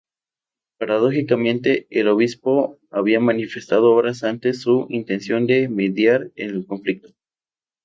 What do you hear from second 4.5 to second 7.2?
su intención de mediar en el conflicto.